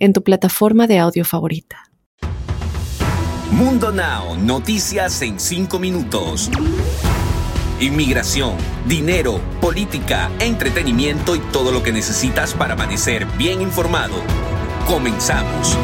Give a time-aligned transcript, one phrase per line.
[0.00, 1.90] en tu plataforma de audio favorita.
[3.52, 6.50] Mundo Now, noticias en 5 minutos.
[7.80, 8.56] Inmigración,
[8.86, 14.14] dinero, política, entretenimiento y todo lo que necesitas para amanecer bien informado.
[14.86, 15.76] Comenzamos.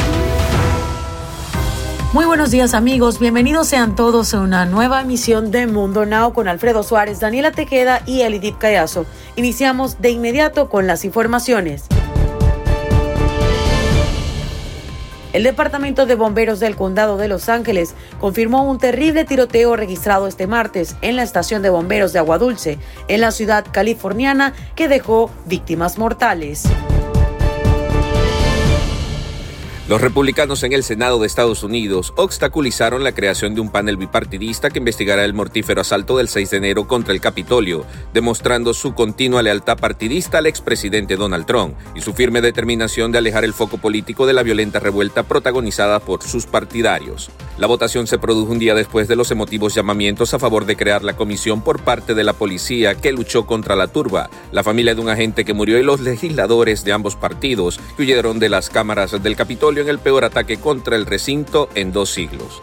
[2.12, 6.48] Muy buenos días amigos, bienvenidos sean todos a una nueva emisión de Mundo Now con
[6.48, 9.04] Alfredo Suárez, Daniela Tequeda y Elidip Callazo.
[9.36, 11.84] Iniciamos de inmediato con las informaciones.
[15.36, 20.46] El Departamento de Bomberos del Condado de Los Ángeles confirmó un terrible tiroteo registrado este
[20.46, 25.30] martes en la estación de bomberos de Agua Dulce, en la ciudad californiana, que dejó
[25.44, 26.62] víctimas mortales.
[29.88, 34.68] Los republicanos en el Senado de Estados Unidos obstaculizaron la creación de un panel bipartidista
[34.68, 39.42] que investigará el mortífero asalto del 6 de enero contra el Capitolio, demostrando su continua
[39.42, 44.26] lealtad partidista al expresidente Donald Trump y su firme determinación de alejar el foco político
[44.26, 47.30] de la violenta revuelta protagonizada por sus partidarios.
[47.56, 51.04] La votación se produjo un día después de los emotivos llamamientos a favor de crear
[51.04, 55.00] la comisión por parte de la policía que luchó contra la turba, la familia de
[55.00, 59.22] un agente que murió y los legisladores de ambos partidos que huyeron de las cámaras
[59.22, 62.62] del Capitolio en el peor ataque contra el recinto en dos siglos.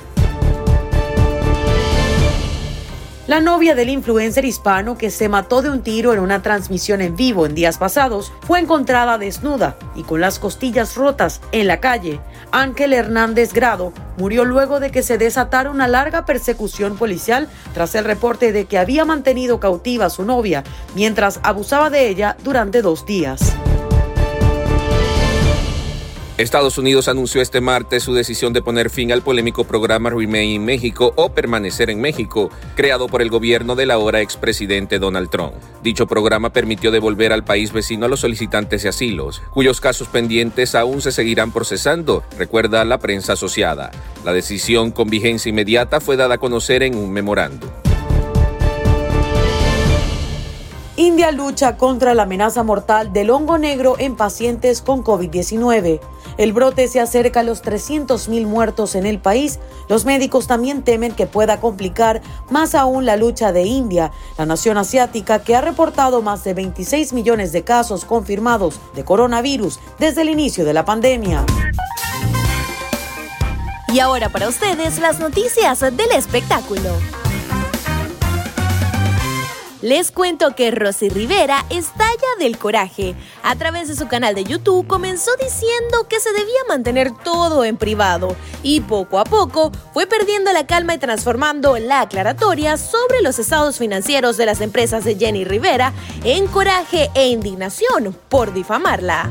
[3.26, 7.16] La novia del influencer hispano que se mató de un tiro en una transmisión en
[7.16, 12.20] vivo en días pasados fue encontrada desnuda y con las costillas rotas en la calle.
[12.52, 18.04] Ángel Hernández Grado murió luego de que se desatara una larga persecución policial tras el
[18.04, 23.06] reporte de que había mantenido cautiva a su novia mientras abusaba de ella durante dos
[23.06, 23.54] días.
[26.40, 30.66] Estados Unidos anunció este martes su decisión de poner fin al polémico programa Remain en
[30.66, 35.54] México o Permanecer en México, creado por el gobierno del ahora expresidente Donald Trump.
[35.84, 40.74] Dicho programa permitió devolver al país vecino a los solicitantes de asilos, cuyos casos pendientes
[40.74, 43.92] aún se seguirán procesando, recuerda la prensa asociada.
[44.26, 47.72] La decisión con vigencia inmediata fue dada a conocer en un memorando.
[50.96, 56.00] India lucha contra la amenaza mortal del hongo negro en pacientes con COVID-19.
[56.38, 59.60] El brote se acerca a los 300.000 muertos en el país.
[59.90, 62.22] Los médicos también temen que pueda complicar
[62.52, 67.14] más aún la lucha de India, la nación asiática que ha reportado más de 26
[67.14, 71.44] millones de casos confirmados de coronavirus desde el inicio de la pandemia.
[73.92, 77.23] Y ahora para ustedes las noticias del espectáculo.
[79.84, 82.08] Les cuento que Rosy Rivera estalla
[82.40, 83.16] del coraje.
[83.44, 87.76] A través de su canal de YouTube comenzó diciendo que se debía mantener todo en
[87.76, 88.34] privado
[88.64, 93.78] y poco a poco fue perdiendo la calma y transformando la aclaratoria sobre los estados
[93.78, 95.92] financieros de las empresas de Jenny Rivera
[96.24, 99.30] en coraje e indignación por difamarla.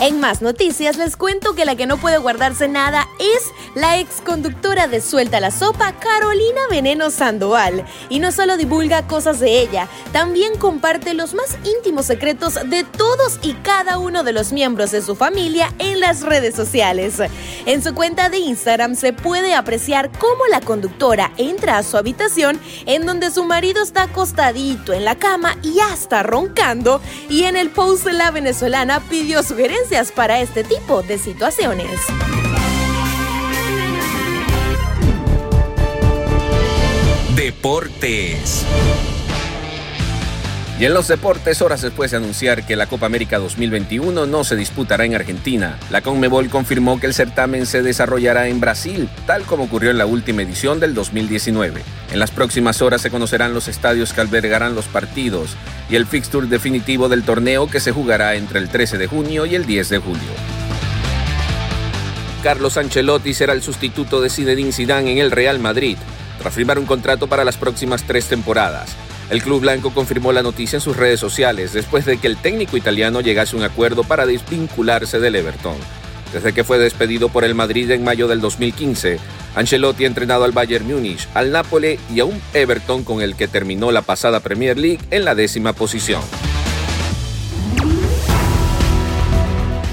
[0.00, 4.20] En más noticias les cuento que la que no puede guardarse nada es la ex
[4.20, 7.84] conductora de Suelta la Sopa, Carolina Veneno Sandoval.
[8.08, 13.38] Y no solo divulga cosas de ella, también comparte los más íntimos secretos de todos
[13.42, 17.22] y cada uno de los miembros de su familia en las redes sociales.
[17.64, 22.60] En su cuenta de Instagram se puede apreciar cómo la conductora entra a su habitación
[22.86, 27.00] en donde su marido está acostadito en la cama y hasta roncando.
[27.28, 31.88] Y en el post la venezolana pidió sugerencias para este tipo de situaciones.
[37.36, 38.64] Deportes.
[40.76, 44.56] Y en los deportes, horas después de anunciar que la Copa América 2021 no se
[44.56, 49.64] disputará en Argentina, la Conmebol confirmó que el certamen se desarrollará en Brasil, tal como
[49.64, 51.80] ocurrió en la última edición del 2019.
[52.12, 55.50] En las próximas horas se conocerán los estadios que albergarán los partidos
[55.88, 59.54] y el fixture definitivo del torneo que se jugará entre el 13 de junio y
[59.54, 60.32] el 10 de julio.
[62.42, 65.96] Carlos Ancelotti será el sustituto de Zinedine Zidane en el Real Madrid,
[66.40, 68.96] tras firmar un contrato para las próximas tres temporadas.
[69.30, 72.76] El club blanco confirmó la noticia en sus redes sociales después de que el técnico
[72.76, 75.76] italiano llegase a un acuerdo para desvincularse del Everton.
[76.32, 79.18] Desde que fue despedido por el Madrid en mayo del 2015,
[79.54, 83.48] Ancelotti ha entrenado al Bayern Múnich, al Napoli y a un Everton con el que
[83.48, 86.20] terminó la pasada Premier League en la décima posición.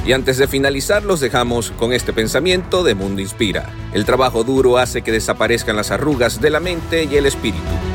[0.03, 3.69] Y antes de finalizar, los dejamos con este pensamiento de Mundo Inspira.
[3.93, 7.90] El trabajo duro hace que desaparezcan las arrugas de la mente y el espíritu.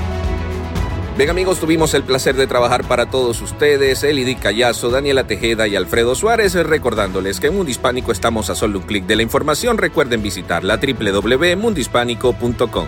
[1.16, 5.74] Bien amigos, tuvimos el placer de trabajar para todos ustedes, Elidi Callazo, Daniela Tejeda y
[5.74, 9.78] Alfredo Suárez, recordándoles que en Mundo Hispánico estamos a solo un clic de la información.
[9.78, 12.86] Recuerden visitar la www.mundohispánico.com.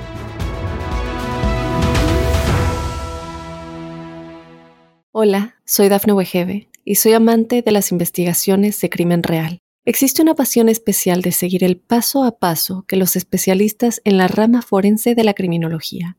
[5.13, 9.61] Hola, soy Dafne Wegebe y soy amante de las investigaciones de crimen real.
[9.87, 14.29] Existe una pasión especial de seguir el paso a paso que los especialistas en la
[14.29, 16.19] rama forense de la criminología